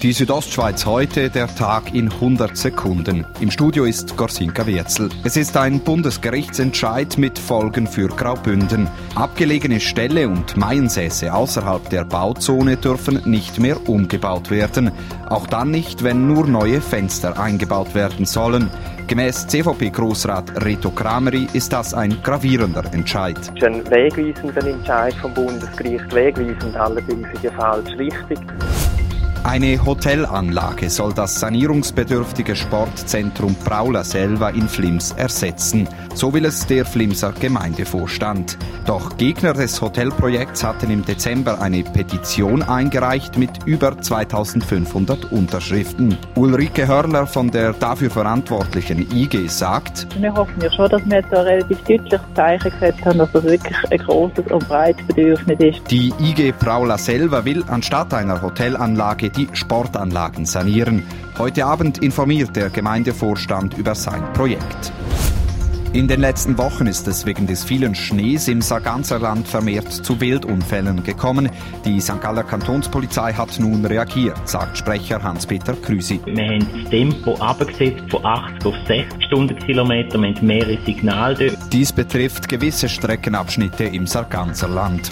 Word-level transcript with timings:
Die 0.00 0.12
Südostschweiz 0.12 0.86
heute, 0.86 1.28
der 1.28 1.52
Tag 1.52 1.92
in 1.92 2.08
100 2.08 2.56
Sekunden. 2.56 3.26
Im 3.40 3.50
Studio 3.50 3.82
ist 3.82 4.16
Gorsinka 4.16 4.64
Wirzel. 4.64 5.08
Es 5.24 5.36
ist 5.36 5.56
ein 5.56 5.80
Bundesgerichtsentscheid 5.80 7.18
mit 7.18 7.36
Folgen 7.36 7.88
für 7.88 8.06
Graubünden. 8.06 8.86
Abgelegene 9.16 9.80
Ställe 9.80 10.28
und 10.28 10.56
Maiensäße 10.56 11.34
außerhalb 11.34 11.90
der 11.90 12.04
Bauzone 12.04 12.76
dürfen 12.76 13.22
nicht 13.24 13.58
mehr 13.58 13.88
umgebaut 13.88 14.52
werden. 14.52 14.92
Auch 15.28 15.48
dann 15.48 15.72
nicht, 15.72 16.04
wenn 16.04 16.28
nur 16.28 16.46
neue 16.46 16.80
Fenster 16.80 17.36
eingebaut 17.36 17.96
werden 17.96 18.24
sollen. 18.24 18.70
Gemäß 19.08 19.48
CVP-Großrat 19.48 20.64
Reto 20.64 20.92
Krameri 20.92 21.48
ist 21.54 21.72
das 21.72 21.92
ein 21.92 22.22
gravierender 22.22 22.84
Entscheid. 22.92 23.36
Das 23.36 23.48
ist 23.48 23.64
ein 23.64 23.90
wegweisender 23.90 24.64
Entscheid 24.64 25.14
vom 25.14 25.34
Bundesgericht, 25.34 26.14
wegweisend 26.14 26.76
allerdings 26.76 27.26
in 27.34 27.42
der 27.42 27.52
falsch 27.52 27.90
richtig. 27.98 28.38
Eine 29.44 29.84
Hotelanlage 29.84 30.90
soll 30.90 31.14
das 31.14 31.38
sanierungsbedürftige 31.40 32.56
Sportzentrum 32.56 33.54
Praula 33.54 34.04
Selva 34.04 34.50
in 34.50 34.68
Flims 34.68 35.12
ersetzen. 35.12 35.88
So 36.14 36.34
will 36.34 36.44
es 36.44 36.66
der 36.66 36.84
Flimser 36.84 37.32
Gemeindevorstand. 37.32 38.58
Doch 38.84 39.16
Gegner 39.16 39.52
des 39.52 39.80
Hotelprojekts 39.80 40.64
hatten 40.64 40.90
im 40.90 41.04
Dezember 41.04 41.60
eine 41.60 41.82
Petition 41.84 42.62
eingereicht 42.62 43.38
mit 43.38 43.50
über 43.64 44.00
2500 44.00 45.30
Unterschriften. 45.30 46.18
Ulrike 46.34 46.88
Hörler 46.88 47.26
von 47.26 47.50
der 47.50 47.72
dafür 47.72 48.10
verantwortlichen 48.10 49.06
IG 49.14 49.46
sagt, 49.48 50.08
Wir 50.20 50.34
hoffen 50.34 50.60
ja 50.60 50.70
schon, 50.72 50.88
dass 50.88 51.04
wir 51.06 51.18
jetzt 51.18 51.32
ein 51.32 51.46
relativ 51.46 51.78
deutliches 51.84 52.20
Zeichen 52.34 52.70
gesetzt 52.70 53.04
haben, 53.04 53.18
dass 53.18 53.32
das 53.32 53.44
wirklich 53.44 53.76
ein 53.90 53.98
grosses 53.98 54.46
und 54.50 54.68
breites 54.68 55.06
Bedürfnis 55.06 55.60
ist. 55.60 55.90
Die 55.90 56.12
IG 56.18 56.52
Praula 56.52 56.98
Selva 56.98 57.44
will 57.44 57.62
anstatt 57.68 58.12
einer 58.12 58.42
Hotelanlage 58.42 59.27
die 59.30 59.48
Sportanlagen 59.52 60.46
sanieren. 60.46 61.04
Heute 61.38 61.66
Abend 61.66 61.98
informiert 61.98 62.56
der 62.56 62.70
Gemeindevorstand 62.70 63.76
über 63.76 63.94
sein 63.94 64.32
Projekt. 64.32 64.92
In 65.94 66.06
den 66.06 66.20
letzten 66.20 66.58
Wochen 66.58 66.86
ist 66.86 67.08
es 67.08 67.24
wegen 67.24 67.46
des 67.46 67.64
vielen 67.64 67.94
Schnees 67.94 68.46
im 68.48 68.60
Sarganserland 68.60 69.48
vermehrt 69.48 69.90
zu 69.90 70.20
Wildunfällen 70.20 71.02
gekommen. 71.02 71.50
Die 71.86 71.98
St. 71.98 72.20
Galler 72.20 72.44
Kantonspolizei 72.44 73.32
hat 73.32 73.58
nun 73.58 73.86
reagiert, 73.86 74.36
sagt 74.46 74.76
Sprecher 74.76 75.22
Hans-Peter 75.22 75.72
Krüsi. 75.72 76.20
Wir 76.26 76.44
haben 76.44 76.66
das 76.82 76.90
Tempo 76.90 77.34
abgesetzt 77.36 78.04
von 78.10 78.24
80 78.24 78.66
auf 78.66 78.74
60 78.86 79.24
Stundenkilometer. 79.24 80.20
Wir 80.20 80.34
haben 80.34 80.46
mehrere 80.46 80.78
Signale. 80.84 81.56
Dies 81.72 81.90
betrifft 81.90 82.48
gewisse 82.48 82.88
Streckenabschnitte 82.88 83.84
im 83.84 84.06
Sarganserland. 84.06 85.10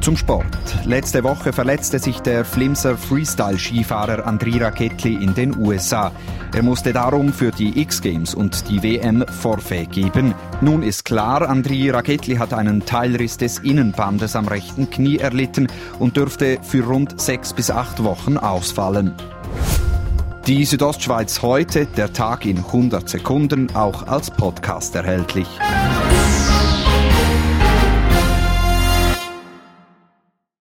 Zum 0.00 0.16
Sport. 0.16 0.46
Letzte 0.86 1.22
Woche 1.24 1.52
verletzte 1.52 1.98
sich 1.98 2.20
der 2.20 2.46
Flimser 2.46 2.96
Freestyle-Skifahrer 2.96 4.26
Andri 4.26 4.56
Rakettli 4.56 5.14
in 5.14 5.34
den 5.34 5.54
USA. 5.58 6.10
Er 6.54 6.62
musste 6.62 6.94
darum 6.94 7.34
für 7.34 7.50
die 7.50 7.78
X-Games 7.82 8.34
und 8.34 8.70
die 8.70 8.82
WM 8.82 9.26
Forfait 9.28 9.90
geben. 9.92 10.34
Nun 10.62 10.82
ist 10.82 11.04
klar, 11.04 11.46
Andri 11.46 11.90
Rakettli 11.90 12.36
hat 12.36 12.54
einen 12.54 12.86
Teilriss 12.86 13.36
des 13.36 13.58
Innenbandes 13.58 14.36
am 14.36 14.48
rechten 14.48 14.88
Knie 14.88 15.18
erlitten 15.18 15.68
und 15.98 16.16
dürfte 16.16 16.58
für 16.62 16.84
rund 16.84 17.20
sechs 17.20 17.52
bis 17.52 17.70
acht 17.70 18.02
Wochen 18.02 18.38
ausfallen. 18.38 19.12
Die 20.46 20.64
Südostschweiz 20.64 21.42
heute, 21.42 21.84
der 21.84 22.14
Tag 22.14 22.46
in 22.46 22.56
100 22.56 23.06
Sekunden, 23.06 23.74
auch 23.76 24.06
als 24.06 24.30
Podcast 24.30 24.94
erhältlich. 24.94 25.46